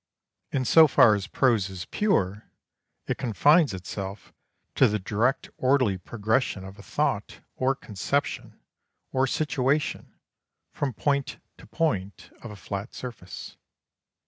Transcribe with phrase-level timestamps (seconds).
[0.51, 2.49] In so far as prose is pure,
[3.05, 4.33] it confines itself
[4.73, 8.59] to the direct orderly progression of a thought or conception
[9.11, 10.17] or situation
[10.73, 13.57] from point to point of a flat surface.